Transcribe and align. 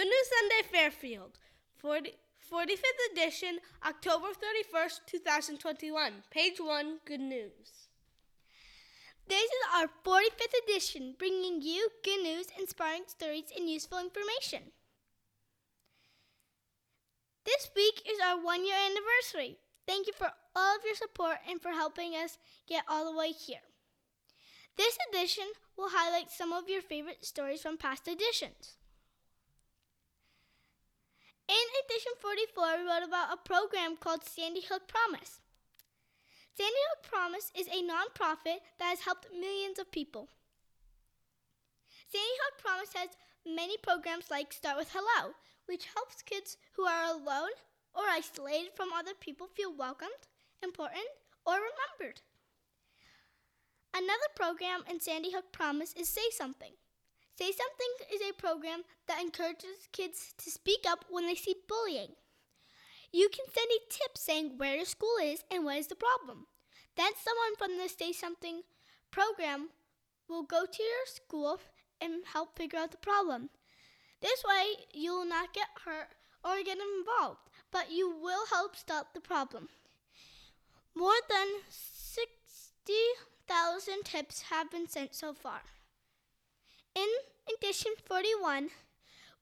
Good 0.00 0.06
News 0.06 0.30
Sunday 0.38 0.68
Fairfield, 0.72 1.38
40, 1.76 2.14
45th 2.50 3.12
edition, 3.12 3.58
October 3.86 4.28
31st, 4.28 5.00
2021. 5.04 6.12
Page 6.30 6.58
1, 6.58 7.00
Good 7.04 7.20
News. 7.20 7.88
This 9.28 9.42
is 9.42 9.62
our 9.74 9.88
45th 10.02 10.54
edition, 10.64 11.16
bringing 11.18 11.60
you 11.60 11.90
good 12.02 12.22
news, 12.22 12.46
inspiring 12.58 13.02
stories, 13.08 13.52
and 13.54 13.68
useful 13.68 13.98
information. 13.98 14.72
This 17.44 17.68
week 17.76 18.00
is 18.10 18.18
our 18.24 18.42
one 18.42 18.64
year 18.64 18.76
anniversary. 18.82 19.58
Thank 19.86 20.06
you 20.06 20.14
for 20.16 20.32
all 20.56 20.76
of 20.76 20.82
your 20.82 20.94
support 20.94 21.40
and 21.46 21.60
for 21.60 21.72
helping 21.72 22.12
us 22.12 22.38
get 22.66 22.84
all 22.88 23.04
the 23.04 23.18
way 23.18 23.32
here. 23.32 23.68
This 24.78 24.96
edition 25.10 25.52
will 25.76 25.90
highlight 25.90 26.30
some 26.30 26.54
of 26.54 26.70
your 26.70 26.80
favorite 26.80 27.26
stories 27.26 27.60
from 27.60 27.76
past 27.76 28.08
editions. 28.08 28.79
In 31.50 31.66
edition 31.82 32.12
44, 32.20 32.78
we 32.78 32.86
wrote 32.86 33.08
about 33.08 33.34
a 33.34 33.36
program 33.36 33.96
called 33.96 34.22
Sandy 34.22 34.60
Hook 34.60 34.86
Promise. 34.86 35.40
Sandy 36.54 36.82
Hook 36.90 37.10
Promise 37.10 37.50
is 37.58 37.66
a 37.66 37.82
nonprofit 37.82 38.62
that 38.78 38.94
has 38.94 39.00
helped 39.00 39.26
millions 39.32 39.80
of 39.80 39.90
people. 39.90 40.28
Sandy 42.06 42.36
Hook 42.44 42.62
Promise 42.62 42.92
has 42.94 43.08
many 43.44 43.76
programs 43.82 44.30
like 44.30 44.52
Start 44.52 44.76
with 44.76 44.94
Hello, 44.94 45.34
which 45.66 45.90
helps 45.92 46.22
kids 46.22 46.56
who 46.76 46.84
are 46.84 47.10
alone 47.10 47.58
or 47.96 48.04
isolated 48.08 48.70
from 48.76 48.92
other 48.92 49.14
people 49.18 49.48
feel 49.48 49.74
welcomed, 49.76 50.30
important, 50.62 51.10
or 51.44 51.54
remembered. 51.54 52.20
Another 53.92 54.30
program 54.36 54.84
in 54.88 55.00
Sandy 55.00 55.32
Hook 55.32 55.50
Promise 55.50 55.94
is 55.94 56.08
Say 56.08 56.30
Something. 56.30 56.74
Say 57.40 57.52
Something 57.52 57.94
is 58.12 58.20
a 58.20 58.34
program 58.34 58.82
that 59.08 59.22
encourages 59.22 59.88
kids 59.92 60.34
to 60.36 60.50
speak 60.50 60.84
up 60.86 61.06
when 61.08 61.26
they 61.26 61.34
see 61.34 61.54
bullying. 61.66 62.16
You 63.12 63.30
can 63.30 63.46
send 63.46 63.70
a 63.70 63.80
tip 63.88 64.18
saying 64.18 64.58
where 64.58 64.76
your 64.76 64.84
school 64.84 65.16
is 65.22 65.42
and 65.50 65.64
what 65.64 65.78
is 65.78 65.86
the 65.86 65.94
problem. 65.94 66.48
Then 66.98 67.12
someone 67.16 67.56
from 67.56 67.78
the 67.78 67.88
Say 67.88 68.12
Something 68.12 68.64
program 69.10 69.70
will 70.28 70.42
go 70.42 70.66
to 70.66 70.82
your 70.82 71.06
school 71.06 71.60
and 71.98 72.26
help 72.30 72.58
figure 72.58 72.78
out 72.78 72.90
the 72.90 72.98
problem. 72.98 73.48
This 74.20 74.44
way, 74.46 74.84
you 74.92 75.14
will 75.14 75.24
not 75.24 75.54
get 75.54 75.68
hurt 75.86 76.08
or 76.44 76.62
get 76.62 76.76
involved, 76.76 77.48
but 77.72 77.90
you 77.90 78.10
will 78.10 78.44
help 78.50 78.76
stop 78.76 79.14
the 79.14 79.20
problem. 79.20 79.70
More 80.94 81.22
than 81.30 81.62
60,000 81.70 84.04
tips 84.04 84.42
have 84.50 84.70
been 84.70 84.86
sent 84.86 85.14
so 85.14 85.32
far. 85.32 85.62
In 86.94 87.08
edition 87.70 87.92
41, 88.04 88.70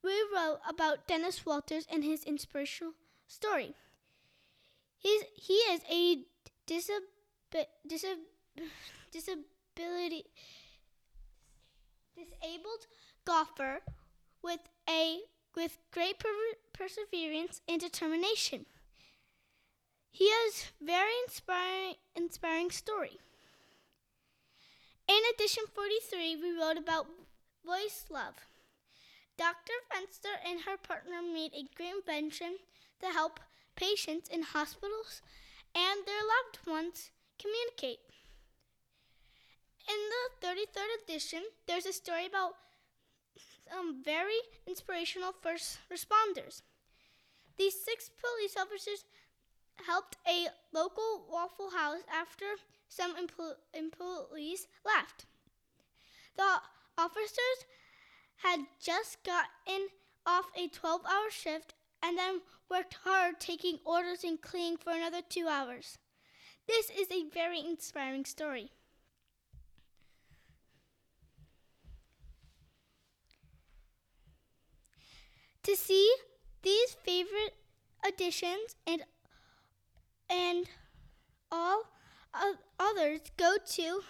we 0.05 0.13
wrote 0.35 0.59
about 0.69 1.09
Dennis 1.09 1.47
Walters 1.47 1.87
and 1.91 2.05
his 2.05 2.25
inspirational 2.25 2.93
story. 3.27 3.73
He's, 4.99 5.23
he 5.35 5.55
is 5.55 5.81
a 5.91 6.25
disab- 6.67 7.65
disab- 7.89 8.29
disability 9.11 10.25
disabled 12.15 12.87
golfer 13.25 13.81
with 14.43 14.61
a 14.87 15.21
with 15.57 15.79
great 15.91 16.19
per- 16.19 16.59
perseverance 16.75 17.63
and 17.67 17.81
determination. 17.81 18.67
He 20.11 20.29
has 20.29 20.67
very 20.83 21.17
inspiring 21.27 21.95
inspiring 22.15 22.71
story. 22.73 23.17
In 25.09 25.21
edition 25.35 25.65
43, 25.75 26.37
we 26.37 26.53
wrote 26.53 26.77
about 26.77 27.07
voice 27.65 28.05
love. 28.11 28.35
Dr. 29.37 29.73
Fenster 29.91 30.35
and 30.45 30.63
her 30.63 30.77
partner 30.77 31.23
made 31.23 31.53
a 31.55 31.69
great 31.77 31.95
invention 31.95 32.59
to 33.01 33.07
help 33.07 33.41
patients 33.77 34.29
in 34.29 34.43
hospitals 34.43 35.23
and 35.75 36.01
their 36.05 36.23
loved 36.23 36.67
ones 36.67 37.11
communicate. 37.39 38.01
In 39.89 39.97
the 40.13 40.47
33rd 40.47 41.05
edition, 41.05 41.43
there's 41.67 41.87
a 41.87 41.93
story 41.93 42.27
about 42.27 42.55
some 43.71 44.03
very 44.05 44.41
inspirational 44.67 45.33
first 45.41 45.79
responders. 45.93 46.63
These 47.57 47.75
six 47.85 48.11
police 48.11 48.57
officers 48.57 49.05
helped 49.87 50.17
a 50.27 50.49
local 50.73 51.27
Waffle 51.31 51.71
House 51.71 52.03
after 52.13 52.45
some 52.89 53.15
employees 53.17 54.67
left. 54.85 55.27
The 56.37 56.61
officers 56.99 57.65
had 58.43 58.61
just 58.81 59.25
gotten 59.25 59.89
off 60.27 60.47
a 60.57 60.69
12 60.69 61.03
hour 61.07 61.31
shift 61.31 61.75
and 62.03 62.19
then 62.19 62.41
worked 62.71 62.99
hard 63.05 63.41
taking 63.41 63.79
orders 63.85 64.25
and 64.25 64.43
cleaning 64.43 64.77
for 64.77 64.93
another 64.93 65.23
two 65.29 65.49
hours. 65.49 65.99
This 66.67 66.91
is 66.91 67.09
a 67.11 67.29
very 67.33 67.61
inspiring 67.61 68.25
story. 68.25 68.73
To 75.63 75.77
see 75.77 76.15
these 76.63 76.97
favorite 77.05 77.55
editions 78.07 78.77
and 78.87 79.03
and 80.31 80.67
all 81.51 81.83
others, 82.79 83.21
go 83.37 83.57
to 83.67 84.03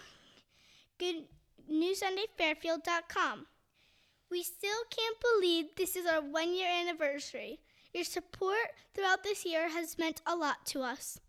goodnewssundayfairfield.com. 1.69 3.45
We 4.29 4.43
still 4.43 4.83
can't 4.89 5.17
believe 5.19 5.75
this 5.75 5.95
is 5.95 6.05
our 6.05 6.21
one 6.21 6.53
year 6.53 6.69
anniversary. 6.69 7.59
Your 7.93 8.03
support 8.03 8.73
throughout 8.93 9.23
this 9.23 9.45
year 9.45 9.69
has 9.69 9.97
meant 9.97 10.21
a 10.25 10.35
lot 10.35 10.65
to 10.67 10.81
us. 10.81 11.19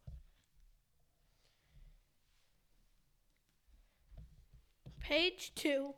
Page 5.01 5.53
2 5.55 5.95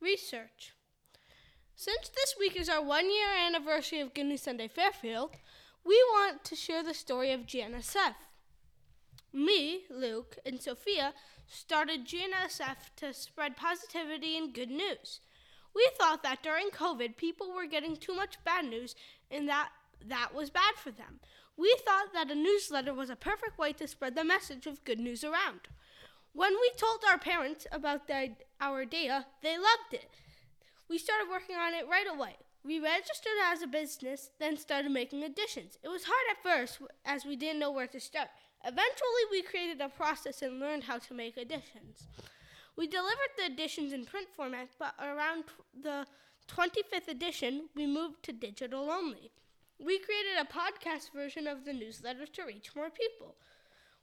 Research. 0.00 0.74
Since 1.74 2.10
this 2.14 2.34
week 2.38 2.56
is 2.56 2.68
our 2.68 2.82
one 2.82 3.06
year 3.06 3.28
anniversary 3.46 4.00
of 4.00 4.12
Good 4.12 4.26
News 4.26 4.42
Sunday 4.42 4.68
Fairfield, 4.68 5.36
we 5.84 5.94
want 6.12 6.44
to 6.44 6.54
share 6.54 6.82
the 6.82 6.92
story 6.92 7.32
of 7.32 7.46
GNSF. 7.46 8.14
Me, 9.32 9.84
Luke, 9.90 10.36
and 10.44 10.60
Sophia 10.60 11.14
started 11.46 12.06
GNSF 12.06 12.94
to 12.96 13.12
spread 13.12 13.56
positivity 13.56 14.36
and 14.36 14.54
good 14.54 14.70
news. 14.70 15.20
We 15.74 15.88
thought 15.96 16.22
that 16.22 16.42
during 16.42 16.70
COVID, 16.70 17.16
people 17.16 17.52
were 17.52 17.66
getting 17.66 17.96
too 17.96 18.14
much 18.14 18.42
bad 18.44 18.64
news 18.64 18.94
and 19.30 19.48
that 19.48 19.70
that 20.06 20.34
was 20.34 20.50
bad 20.50 20.74
for 20.76 20.90
them. 20.90 21.20
We 21.56 21.74
thought 21.84 22.12
that 22.12 22.30
a 22.30 22.34
newsletter 22.34 22.94
was 22.94 23.10
a 23.10 23.16
perfect 23.16 23.58
way 23.58 23.72
to 23.74 23.86
spread 23.86 24.16
the 24.16 24.24
message 24.24 24.66
of 24.66 24.84
good 24.84 24.98
news 24.98 25.22
around. 25.22 25.60
When 26.32 26.52
we 26.52 26.70
told 26.76 27.00
our 27.08 27.18
parents 27.18 27.66
about 27.70 28.06
the, 28.06 28.30
our 28.60 28.84
data, 28.84 29.26
they 29.42 29.58
loved 29.58 29.92
it. 29.92 30.10
We 30.88 30.98
started 30.98 31.28
working 31.30 31.56
on 31.56 31.74
it 31.74 31.88
right 31.88 32.06
away. 32.10 32.36
We 32.64 32.78
registered 32.78 33.32
as 33.44 33.62
a 33.62 33.66
business, 33.66 34.30
then 34.38 34.56
started 34.56 34.90
making 34.90 35.22
editions. 35.22 35.78
It 35.82 35.88
was 35.88 36.04
hard 36.04 36.24
at 36.30 36.42
first 36.42 36.80
as 37.04 37.24
we 37.24 37.36
didn't 37.36 37.60
know 37.60 37.70
where 37.70 37.86
to 37.86 38.00
start. 38.00 38.28
Eventually, 38.64 39.24
we 39.30 39.42
created 39.42 39.80
a 39.80 39.88
process 39.88 40.42
and 40.42 40.60
learned 40.60 40.84
how 40.84 40.98
to 40.98 41.14
make 41.14 41.36
editions. 41.36 42.08
We 42.76 42.86
delivered 42.86 43.32
the 43.36 43.46
editions 43.46 43.92
in 43.92 44.04
print 44.04 44.28
format, 44.36 44.68
but 44.78 44.94
around 45.00 45.44
the 45.82 46.06
25th 46.48 47.08
edition, 47.08 47.68
we 47.74 47.86
moved 47.86 48.22
to 48.24 48.32
digital 48.32 48.90
only. 48.90 49.30
We 49.78 49.98
created 49.98 50.36
a 50.38 50.44
podcast 50.44 51.12
version 51.14 51.46
of 51.46 51.64
the 51.64 51.72
newsletter 51.72 52.26
to 52.26 52.44
reach 52.44 52.76
more 52.76 52.90
people. 52.90 53.36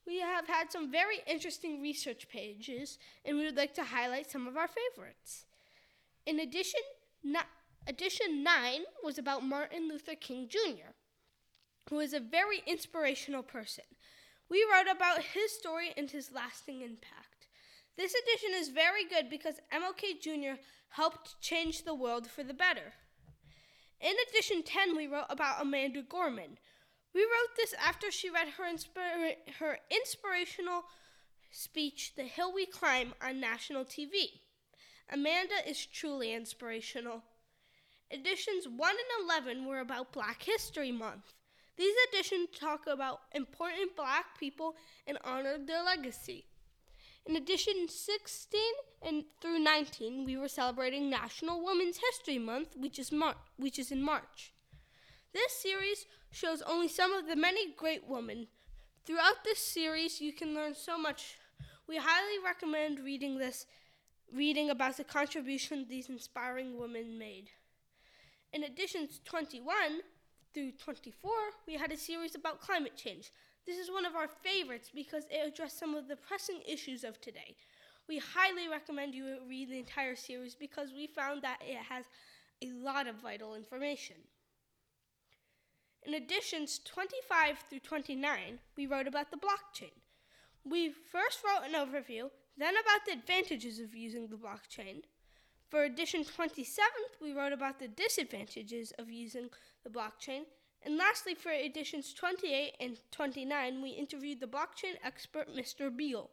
We 0.08 0.20
have 0.22 0.48
had 0.48 0.72
some 0.72 0.92
very 0.92 1.20
interesting 1.28 1.82
research 1.82 2.28
pages, 2.30 2.98
and 3.26 3.38
we 3.38 3.46
would 3.46 3.58
like 3.58 3.74
to 3.76 3.84
highlight 3.84 4.32
some 4.32 4.48
of 4.48 4.58
our 4.58 4.70
favorites. 4.70 5.46
In 6.26 6.40
addition, 6.40 6.80
edition 7.86 8.44
9 8.44 8.82
was 9.04 9.18
about 9.18 9.44
Martin 9.44 9.88
Luther 9.88 10.16
King 10.16 10.48
Jr., 10.50 10.94
who 11.90 12.00
is 12.00 12.14
a 12.14 12.20
very 12.20 12.64
inspirational 12.66 13.44
person. 13.44 13.84
We 14.50 14.66
wrote 14.72 14.94
about 14.94 15.22
his 15.22 15.52
story 15.52 15.94
and 15.98 16.10
his 16.10 16.32
lasting 16.32 16.82
impact. 16.82 17.48
This 17.98 18.14
edition 18.14 18.52
is 18.54 18.70
very 18.70 19.04
good 19.04 19.30
because 19.30 19.56
MLK 19.74 20.22
Jr. 20.22 20.62
helped 20.90 21.42
change 21.42 21.84
the 21.84 21.96
world 21.96 22.28
for 22.28 22.44
the 22.44 22.54
better. 22.54 22.94
In 24.00 24.16
edition 24.30 24.62
10, 24.64 24.96
we 24.96 25.08
wrote 25.08 25.26
about 25.30 25.62
Amanda 25.62 26.04
Gorman. 26.04 26.58
We 27.14 27.22
wrote 27.22 27.56
this 27.56 27.74
after 27.84 28.12
she 28.12 28.30
read 28.30 28.50
her, 28.58 28.64
inspira- 28.64 29.56
her 29.60 29.80
inspirational 29.90 30.84
speech, 31.52 32.14
The 32.16 32.24
Hill 32.24 32.54
We 32.54 32.68
Climb, 32.68 33.14
on 33.22 33.40
national 33.40 33.86
TV. 33.86 34.42
Amanda 35.10 35.56
is 35.68 35.86
truly 35.86 36.34
inspirational. 36.34 37.24
Editions 38.12 38.68
1 38.68 38.90
and 38.90 39.30
11 39.30 39.66
were 39.66 39.80
about 39.80 40.14
Black 40.14 40.44
History 40.44 40.92
Month. 40.92 41.34
These 41.78 41.94
editions 42.10 42.50
talk 42.60 42.88
about 42.88 43.22
important 43.34 43.96
black 43.96 44.38
people 44.40 44.76
and 45.06 45.18
honor 45.24 45.58
their 45.60 45.84
legacy. 45.84 46.46
In 47.28 47.36
edition 47.36 47.88
16 47.88 48.60
and 49.04 49.26
through 49.42 49.60
19, 49.60 50.26
we 50.26 50.38
were 50.38 50.48
celebrating 50.48 51.10
National 51.10 51.64
Women's 51.64 51.98
History 51.98 52.40
Month, 52.40 52.70
which 52.76 52.98
is, 52.98 53.12
Mar- 53.12 53.36
which 53.58 53.78
is 53.78 53.92
in 53.92 54.02
March. 54.02 54.54
This 55.34 55.54
series 55.54 56.06
shows 56.32 56.64
only 56.64 56.88
some 56.88 57.14
of 57.14 57.28
the 57.28 57.36
many 57.36 57.74
great 57.74 58.08
women. 58.08 58.48
Throughout 59.06 59.44
this 59.44 59.60
series, 59.60 60.20
you 60.20 60.34
can 60.34 60.56
learn 60.56 60.74
so 60.74 60.98
much. 60.98 61.38
We 61.88 61.98
highly 61.98 62.44
recommend 62.44 63.00
reading 63.02 63.38
this, 63.38 63.68
reading 64.34 64.70
about 64.70 64.98
the 64.98 65.04
contribution 65.04 65.86
these 65.88 66.10
inspiring 66.10 66.80
women 66.80 67.20
made. 67.20 67.52
In 68.52 68.64
editions 68.64 69.20
21 69.26 70.02
through 70.58 70.72
24, 70.84 71.30
we 71.68 71.76
had 71.76 71.92
a 71.92 71.98
series 71.98 72.34
about 72.34 72.62
climate 72.62 72.98
change. 72.98 73.32
This 73.68 73.78
is 73.78 73.92
one 73.92 74.08
of 74.08 74.16
our 74.16 74.28
favorites 74.28 74.90
because 74.92 75.26
it 75.30 75.48
addressed 75.48 75.78
some 75.78 75.94
of 75.94 76.08
the 76.08 76.16
pressing 76.16 76.62
issues 76.68 77.04
of 77.04 77.22
today. 77.22 77.56
We 78.10 78.18
highly 78.18 78.68
recommend 78.68 79.14
you 79.14 79.38
read 79.48 79.70
the 79.70 79.78
entire 79.78 80.16
series 80.16 80.56
because 80.56 80.90
we 80.92 81.06
found 81.06 81.44
that 81.44 81.60
it 81.62 81.78
has 81.78 82.06
a 82.64 82.72
lot 82.72 83.06
of 83.06 83.18
vital 83.18 83.54
information. 83.54 84.16
In 86.08 86.16
editions 86.16 86.80
25 86.86 87.58
through 87.70 87.82
29, 87.82 88.58
we 88.76 88.88
wrote 88.88 89.08
about 89.08 89.30
the 89.30 89.38
blockchain. 89.38 89.94
We 90.66 90.90
first 90.90 91.42
wrote 91.46 91.70
an 91.70 91.74
overview, 91.74 92.32
then 92.58 92.74
about 92.74 93.06
the 93.06 93.12
advantages 93.12 93.80
of 93.80 93.94
using 93.94 94.28
the 94.28 94.38
blockchain. 94.38 95.04
For 95.70 95.84
edition 95.84 96.24
27th, 96.24 97.22
we 97.22 97.34
wrote 97.34 97.52
about 97.52 97.80
the 97.80 97.90
disadvantages 97.90 98.94
of 98.98 99.10
using 99.10 99.50
the 99.84 99.90
blockchain, 99.90 100.44
and 100.84 100.98
lastly, 100.98 101.36
for 101.36 101.52
editions 101.52 102.14
28 102.14 102.76
and 102.80 102.98
29, 103.12 103.82
we 103.82 103.90
interviewed 103.90 104.40
the 104.40 104.48
blockchain 104.48 104.96
expert 105.04 105.50
Mr. 105.54 105.96
Beal. 105.96 106.30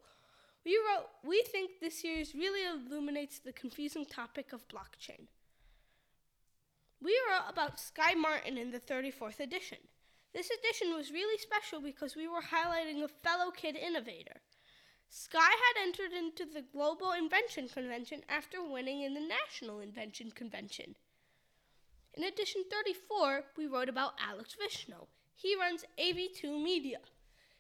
We 0.64 0.78
wrote, 0.78 1.08
we 1.24 1.42
think 1.42 1.72
this 1.80 2.00
series 2.00 2.34
really 2.34 2.60
illuminates 2.64 3.38
the 3.40 3.52
confusing 3.52 4.04
topic 4.04 4.52
of 4.52 4.68
blockchain. 4.68 5.26
We 7.02 7.18
wrote 7.28 7.50
about 7.50 7.80
Sky 7.80 8.14
Martin 8.14 8.56
in 8.56 8.70
the 8.70 8.78
34th 8.78 9.40
edition. 9.40 9.78
This 10.32 10.50
edition 10.50 10.94
was 10.96 11.12
really 11.12 11.38
special 11.38 11.80
because 11.80 12.16
we 12.16 12.28
were 12.28 12.40
highlighting 12.40 13.02
a 13.02 13.08
fellow 13.08 13.50
kid 13.50 13.76
innovator. 13.76 14.40
Sky 15.16 15.38
had 15.38 15.80
entered 15.80 16.12
into 16.12 16.44
the 16.44 16.64
Global 16.72 17.12
Invention 17.12 17.68
Convention 17.68 18.22
after 18.28 18.60
winning 18.60 19.02
in 19.02 19.14
the 19.14 19.20
National 19.20 19.78
Invention 19.78 20.32
Convention. 20.32 20.96
In 22.14 22.24
edition 22.24 22.64
34, 22.68 23.44
we 23.56 23.68
wrote 23.68 23.88
about 23.88 24.14
Alex 24.18 24.56
Vishno. 24.60 25.06
He 25.36 25.54
runs 25.54 25.84
AV2 26.00 26.60
Media. 26.60 26.98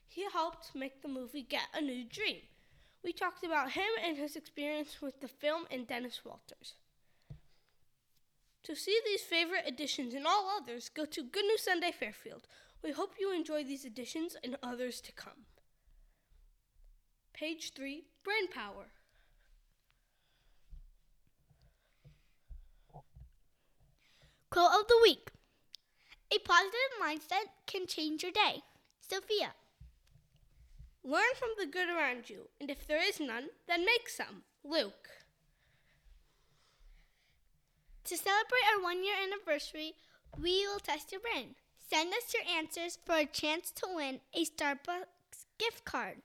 He 0.08 0.24
helped 0.32 0.74
make 0.74 1.00
the 1.00 1.06
movie 1.06 1.42
Get 1.42 1.68
a 1.72 1.80
New 1.80 2.04
Dream. 2.04 2.40
We 3.04 3.12
talked 3.12 3.44
about 3.44 3.70
him 3.70 3.92
and 4.04 4.16
his 4.16 4.34
experience 4.34 5.00
with 5.00 5.20
the 5.20 5.28
film 5.28 5.66
and 5.70 5.86
Dennis 5.86 6.22
Walters. 6.24 6.74
To 8.64 8.74
see 8.74 8.98
these 9.06 9.22
favorite 9.22 9.68
editions 9.68 10.12
and 10.12 10.26
all 10.26 10.50
others, 10.60 10.88
go 10.88 11.04
to 11.04 11.22
Good 11.22 11.44
News 11.44 11.62
Sunday 11.62 11.92
Fairfield. 11.92 12.48
We 12.82 12.90
hope 12.90 13.12
you 13.20 13.32
enjoy 13.32 13.62
these 13.62 13.84
editions 13.84 14.36
and 14.42 14.56
others 14.60 15.00
to 15.02 15.12
come. 15.12 15.46
Page 17.34 17.72
3 17.74 18.04
Brain 18.22 18.46
Power. 18.48 18.86
Quote 24.50 24.70
of 24.80 24.86
the 24.86 25.00
week 25.02 25.32
A 26.32 26.38
positive 26.38 26.94
mindset 27.02 27.50
can 27.66 27.88
change 27.88 28.22
your 28.22 28.30
day. 28.30 28.62
Sophia. 29.00 29.54
Learn 31.02 31.34
from 31.36 31.48
the 31.58 31.66
good 31.66 31.88
around 31.88 32.30
you, 32.30 32.50
and 32.60 32.70
if 32.70 32.86
there 32.86 33.02
is 33.04 33.18
none, 33.18 33.48
then 33.66 33.84
make 33.84 34.08
some. 34.08 34.44
Luke. 34.62 35.08
To 38.04 38.16
celebrate 38.16 38.62
our 38.72 38.80
one 38.80 39.04
year 39.04 39.16
anniversary, 39.20 39.94
we 40.40 40.68
will 40.68 40.78
test 40.78 41.10
your 41.10 41.20
brain. 41.20 41.56
Send 41.90 42.14
us 42.14 42.32
your 42.32 42.44
answers 42.56 42.96
for 43.04 43.16
a 43.16 43.26
chance 43.26 43.72
to 43.72 43.88
win 43.92 44.20
a 44.32 44.44
Starbucks 44.44 45.46
gift 45.58 45.84
card. 45.84 46.22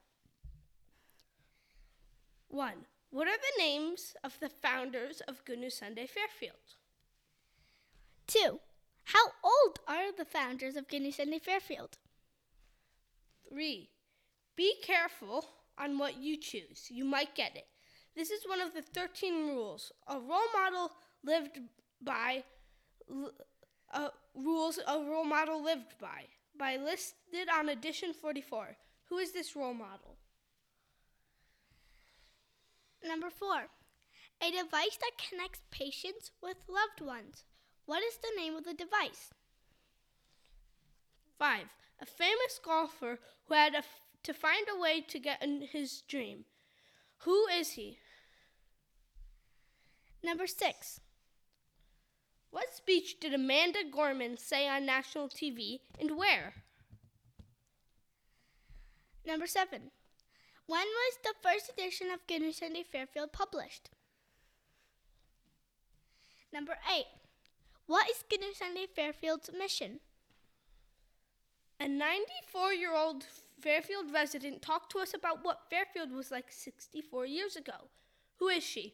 1. 2.49 2.73
What 3.11 3.27
are 3.27 3.37
the 3.37 3.63
names 3.63 4.15
of 4.23 4.37
the 4.39 4.49
founders 4.49 5.21
of 5.27 5.45
Good 5.45 5.59
News 5.59 5.77
Sunday 5.77 6.07
Fairfield? 6.07 6.75
2. 8.27 8.59
How 9.05 9.25
old 9.43 9.79
are 9.87 10.11
the 10.15 10.25
founders 10.25 10.75
of 10.75 10.87
Good 10.87 11.01
News 11.01 11.15
Sunday 11.15 11.39
Fairfield? 11.39 11.97
3. 13.49 13.89
Be 14.55 14.73
careful 14.83 15.45
on 15.77 15.97
what 15.97 16.17
you 16.17 16.37
choose. 16.37 16.87
You 16.89 17.05
might 17.05 17.33
get 17.33 17.55
it. 17.55 17.65
This 18.15 18.29
is 18.29 18.47
one 18.47 18.61
of 18.61 18.73
the 18.73 18.81
13 18.81 19.47
rules. 19.47 19.91
A 20.07 20.19
role 20.19 20.51
model 20.53 20.91
lived 21.23 21.59
by 22.01 22.43
uh, 23.93 24.09
rules 24.35 24.79
a 24.87 24.99
role 24.99 25.25
model 25.25 25.63
lived 25.63 25.97
by 25.99 26.25
by 26.57 26.77
listed 26.77 27.47
on 27.53 27.69
edition 27.69 28.13
44. 28.13 28.75
Who 29.05 29.17
is 29.17 29.31
this 29.31 29.55
role 29.55 29.73
model? 29.73 30.18
Number 33.05 33.29
4. 33.29 33.67
A 34.41 34.51
device 34.51 34.97
that 35.01 35.29
connects 35.29 35.61
patients 35.71 36.31
with 36.41 36.57
loved 36.67 37.01
ones. 37.01 37.43
What 37.85 38.03
is 38.03 38.17
the 38.17 38.31
name 38.37 38.55
of 38.55 38.65
the 38.65 38.73
device? 38.73 39.33
5. 41.37 41.65
A 42.01 42.05
famous 42.05 42.59
golfer 42.63 43.19
who 43.47 43.53
had 43.53 43.75
f- 43.75 44.01
to 44.23 44.33
find 44.33 44.67
a 44.69 44.79
way 44.79 45.01
to 45.01 45.19
get 45.19 45.41
in 45.43 45.61
his 45.61 46.01
dream. 46.01 46.45
Who 47.19 47.47
is 47.47 47.71
he? 47.71 47.99
Number 50.23 50.47
6. 50.47 50.99
What 52.51 52.73
speech 52.73 53.19
did 53.19 53.33
Amanda 53.33 53.79
Gorman 53.91 54.37
say 54.37 54.67
on 54.67 54.85
national 54.85 55.29
TV 55.29 55.79
and 55.99 56.17
where? 56.17 56.53
Number 59.25 59.47
7. 59.47 59.91
When 60.69 60.85
was 60.85 61.17
the 61.23 61.33
first 61.41 61.67
edition 61.67 62.11
of 62.11 62.27
Good 62.27 62.43
News 62.43 62.57
Sunday 62.57 62.83
Fairfield 62.83 63.33
published? 63.33 63.89
Number 66.53 66.73
8. 66.95 67.05
What 67.87 68.07
is 68.07 68.23
Good 68.29 68.41
News 68.41 68.57
Sunday 68.57 68.85
Fairfield's 68.85 69.49
mission? 69.51 69.99
A 71.79 71.87
94 71.87 72.73
year 72.73 72.95
old 72.95 73.25
Fairfield 73.59 74.13
resident 74.13 74.61
talked 74.61 74.91
to 74.91 74.99
us 74.99 75.11
about 75.11 75.43
what 75.43 75.71
Fairfield 75.71 76.11
was 76.11 76.29
like 76.29 76.51
64 76.51 77.25
years 77.25 77.55
ago. 77.55 77.89
Who 78.37 78.49
is 78.49 78.63
she? 78.63 78.93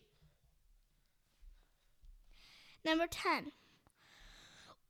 Number 2.86 3.06
10. 3.06 3.52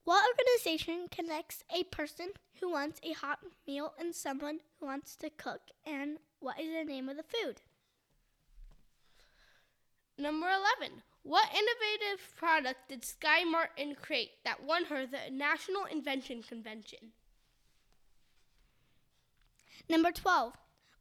What 0.03 0.23
organization 0.37 1.07
connects 1.09 1.63
a 1.75 1.85
person 1.85 2.27
who 2.59 2.69
wants 2.69 2.99
a 3.01 3.13
hot 3.13 3.39
meal 3.65 3.95
and 3.97 4.13
someone 4.13 4.59
who 4.79 4.85
wants 4.85 5.15
to 5.15 5.31
cook? 5.31 5.61
And 5.83 6.19
what 6.45 6.59
is 6.59 6.71
the 6.71 6.83
name 6.83 7.09
of 7.09 7.17
the 7.17 7.23
food? 7.23 7.59
Number 10.15 10.45
11. 10.79 11.01
What 11.23 11.49
innovative 11.49 12.35
product 12.37 12.87
did 12.87 13.03
Sky 13.03 13.43
Martin 13.43 13.95
create 13.99 14.43
that 14.43 14.63
won 14.63 14.85
her 14.85 15.07
the 15.07 15.31
National 15.31 15.85
Invention 15.85 16.43
Convention? 16.43 17.13
Number 19.89 20.11
12. 20.11 20.53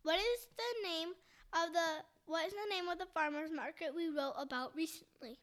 What 0.03 0.19
is 0.19 0.49
the 0.57 0.89
name 0.89 1.09
of 1.53 1.75
the 1.75 2.05
what 2.25 2.47
is 2.47 2.55
the 2.55 2.75
name 2.75 2.89
of 2.89 2.99
the 2.99 3.07
farmers 3.13 3.51
market 3.55 3.95
we 3.95 4.09
wrote 4.09 4.37
about 4.39 4.75
recently? 4.75 5.39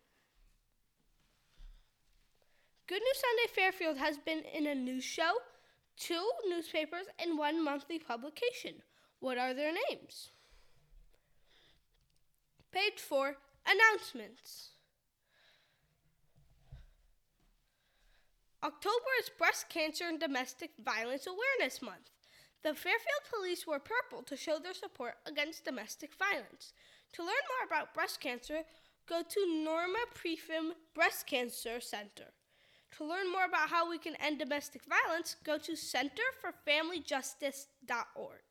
Good 2.87 3.01
News 3.03 3.21
Sunday 3.21 3.53
Fairfield 3.53 3.97
has 3.97 4.17
been 4.17 4.41
in 4.51 4.65
a 4.65 4.73
news 4.73 5.03
show, 5.03 5.33
two 5.95 6.27
newspapers, 6.49 7.05
and 7.19 7.37
one 7.37 7.63
monthly 7.63 7.99
publication. 7.99 8.81
What 9.21 9.37
are 9.37 9.53
their 9.53 9.71
names? 9.89 10.27
Page 12.71 12.99
4 12.99 13.37
Announcements. 13.67 14.69
October 18.63 19.11
is 19.19 19.29
Breast 19.29 19.69
Cancer 19.69 20.05
and 20.07 20.19
Domestic 20.19 20.71
Violence 20.83 21.27
Awareness 21.27 21.83
Month. 21.83 22.09
The 22.63 22.73
Fairfield 22.73 23.21
Police 23.31 23.67
wore 23.67 23.79
purple 23.79 24.23
to 24.23 24.35
show 24.35 24.57
their 24.57 24.73
support 24.73 25.17
against 25.27 25.65
domestic 25.65 26.15
violence. 26.17 26.73
To 27.13 27.21
learn 27.21 27.29
more 27.29 27.67
about 27.67 27.93
breast 27.93 28.19
cancer, 28.21 28.63
go 29.07 29.21
to 29.21 29.63
Norma 29.63 29.99
Pfriem 30.15 30.71
Breast 30.95 31.27
Cancer 31.27 31.79
Center. 31.79 32.33
To 32.97 33.05
learn 33.05 33.31
more 33.31 33.45
about 33.45 33.69
how 33.69 33.87
we 33.87 33.99
can 33.99 34.15
end 34.15 34.39
domestic 34.39 34.81
violence, 34.85 35.35
go 35.43 35.59
to 35.59 35.73
centerforfamilyjustice.org. 35.73 38.50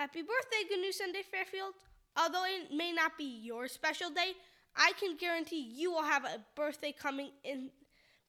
Happy 0.00 0.22
birthday, 0.22 0.66
Good 0.66 0.80
News 0.80 0.96
Sunday 0.96 1.20
Fairfield. 1.30 1.74
Although 2.16 2.46
it 2.46 2.74
may 2.74 2.90
not 2.90 3.18
be 3.18 3.42
your 3.42 3.68
special 3.68 4.08
day, 4.08 4.32
I 4.74 4.92
can 4.98 5.14
guarantee 5.18 5.60
you 5.60 5.90
will 5.90 6.04
have 6.04 6.24
a 6.24 6.42
birthday 6.56 6.90
coming 6.90 7.32
in 7.44 7.68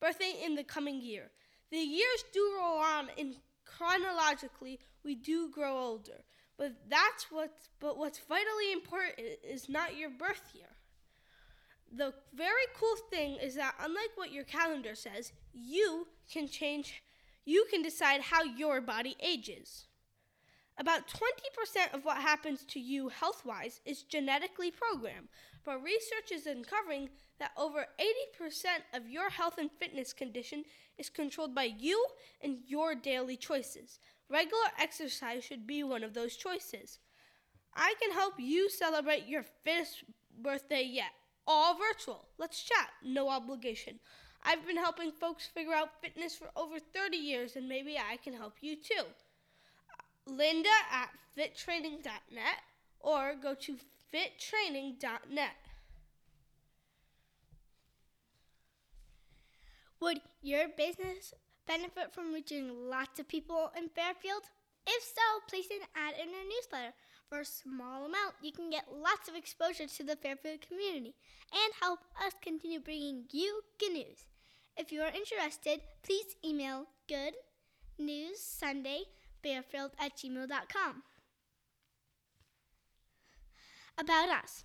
birthday 0.02 0.34
in 0.44 0.56
the 0.56 0.66
coming 0.66 1.00
year. 1.00 1.32
The 1.72 1.78
years 1.78 2.26
do 2.34 2.56
roll 2.60 2.80
on 2.80 3.08
and 3.18 3.36
chronologically 3.64 4.82
we 5.06 5.16
do 5.16 5.50
grow 5.50 5.78
older, 5.78 6.26
But 6.58 6.74
that's 6.90 7.32
what 7.32 7.54
but 7.80 7.98
what's 7.98 8.20
vitally 8.20 8.74
important 8.74 9.20
is 9.42 9.70
not 9.70 9.96
your 9.96 10.10
birth 10.10 10.52
year. 10.54 10.76
The 11.90 12.14
very 12.36 12.68
cool 12.78 12.98
thing 13.10 13.38
is 13.38 13.56
that 13.56 13.76
unlike 13.80 14.12
what 14.16 14.34
your 14.34 14.44
calendar 14.44 14.94
says, 14.94 15.32
you 15.54 16.06
can 16.30 16.50
change 16.50 17.02
you 17.46 17.66
can 17.72 17.82
decide 17.82 18.20
how 18.20 18.44
your 18.44 18.82
body 18.82 19.16
ages. 19.22 19.86
About 20.82 21.08
20% 21.08 21.94
of 21.94 22.06
what 22.06 22.18
happens 22.18 22.66
to 22.66 22.80
you 22.80 23.10
health 23.10 23.44
wise 23.46 23.82
is 23.86 24.02
genetically 24.02 24.72
programmed, 24.72 25.28
but 25.64 25.84
research 25.84 26.32
is 26.34 26.48
uncovering 26.48 27.10
that 27.38 27.52
over 27.56 27.86
80% 28.00 28.98
of 28.98 29.08
your 29.08 29.30
health 29.30 29.60
and 29.60 29.70
fitness 29.72 30.12
condition 30.12 30.64
is 30.98 31.08
controlled 31.08 31.54
by 31.54 31.70
you 31.78 32.04
and 32.42 32.58
your 32.66 32.96
daily 32.96 33.38
choices. 33.38 34.00
Regular 34.28 34.72
exercise 34.80 35.44
should 35.44 35.68
be 35.68 35.84
one 35.84 36.04
of 36.04 36.16
those 36.16 36.36
choices. 36.36 36.98
I 37.76 37.94
can 38.02 38.12
help 38.12 38.40
you 38.40 38.68
celebrate 38.68 39.28
your 39.28 39.44
fittest 39.64 40.04
birthday 40.42 40.82
yet. 40.82 41.12
All 41.46 41.78
virtual. 41.78 42.26
Let's 42.40 42.64
chat. 42.64 42.90
No 43.04 43.30
obligation. 43.30 44.00
I've 44.42 44.66
been 44.66 44.78
helping 44.78 45.12
folks 45.12 45.46
figure 45.46 45.76
out 45.76 46.02
fitness 46.02 46.36
for 46.36 46.50
over 46.56 46.80
30 46.80 47.18
years, 47.18 47.56
and 47.56 47.70
maybe 47.70 48.00
I 48.00 48.18
can 48.18 48.34
help 48.34 48.56
you 48.62 48.76
too. 48.76 49.04
Linda 50.28 50.70
at 50.92 51.10
fittraining.net 51.38 52.60
or 53.00 53.36
go 53.42 53.56
to 53.56 53.78
fittraining.net. 54.14 55.56
Would 60.00 60.22
your 60.42 60.68
business 60.76 61.34
benefit 61.68 62.14
from 62.14 62.34
reaching 62.34 62.90
lots 62.90 63.20
of 63.20 63.28
people 63.28 63.72
in 63.78 63.90
Fairfield? 63.90 64.44
If 64.88 65.04
so, 65.04 65.48
place 65.48 65.68
an 65.70 65.86
ad 65.96 66.16
in 66.20 66.30
our 66.30 66.44
newsletter. 66.44 66.94
For 67.30 67.42
a 67.42 67.46
small 67.46 68.06
amount, 68.06 68.34
you 68.42 68.52
can 68.52 68.70
get 68.70 68.92
lots 68.92 69.30
of 69.30 69.36
exposure 69.36 69.88
to 69.88 70.04
the 70.04 70.18
Fairfield 70.18 70.62
community 70.68 71.14
and 71.54 71.74
help 71.80 72.00
us 72.26 72.34
continue 72.42 72.80
bringing 72.80 73.26
you 73.32 73.62
good 73.80 73.94
news. 73.94 74.26
If 74.76 74.92
you 74.92 75.02
are 75.02 75.12
interested, 75.12 75.82
please 76.04 76.36
email 76.44 76.88
goodnewssundayfairfield 79.44 79.92
at 80.00 80.16
gmail.com. 80.18 81.04
About 83.98 84.30
us. 84.30 84.64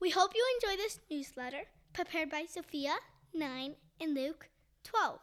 We 0.00 0.10
hope 0.10 0.32
you 0.34 0.44
enjoy 0.62 0.76
this 0.76 1.00
newsletter 1.10 1.62
prepared 1.92 2.30
by 2.30 2.44
Sophia, 2.48 2.94
9, 3.34 3.74
and 4.00 4.14
Luke, 4.14 4.48
12. 4.84 5.18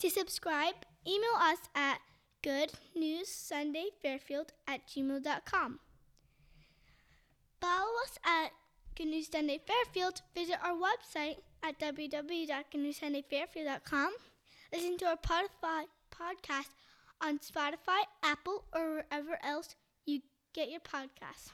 To 0.00 0.08
subscribe, 0.10 0.74
email 1.06 1.36
us 1.38 1.58
at 1.74 1.98
goodnewssundayfairfield 2.42 4.48
at 4.66 4.88
gmail.com. 4.88 5.80
Follow 7.60 7.92
us 8.02 8.18
at 8.24 8.52
Good 8.96 9.06
News 9.06 9.28
Sunday 9.30 9.60
Fairfield. 9.64 10.22
Visit 10.34 10.58
our 10.62 10.74
website 10.74 11.36
at 11.62 11.78
www.goodnewssundayfairfield.com. 11.78 14.12
Listen 14.72 14.98
to 14.98 15.06
our 15.06 15.16
Spotify 15.16 15.84
podcast 16.10 16.70
on 17.22 17.38
Spotify, 17.38 18.02
Apple, 18.22 18.64
or 18.74 19.04
wherever 19.10 19.38
else 19.42 19.76
you 20.04 20.20
get 20.52 20.70
your 20.70 20.80
podcasts. 20.80 21.52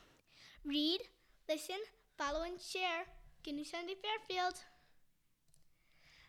Read, 0.65 1.01
listen, 1.49 1.77
follow, 2.17 2.43
and 2.43 2.61
share. 2.61 3.07
Good 3.45 3.55
News 3.55 3.71
Sunday 3.71 3.95
Fairfield. 3.95 4.55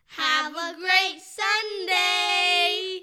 Have 0.06 0.54
a 0.54 0.74
great 0.76 1.20
Sunday! 1.20 3.00